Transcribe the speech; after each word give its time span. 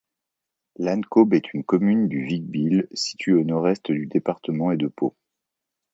Lannecaube 0.77 1.35
est 1.35 1.53
une 1.53 1.63
commune 1.63 2.07
du 2.07 2.25
Vic-Bilh, 2.25 2.87
située 2.91 3.33
au 3.33 3.43
nord-est 3.43 3.91
du 3.91 4.07
département 4.07 4.71
et 4.71 4.75
de 4.77 4.87
Pau. 4.87 5.15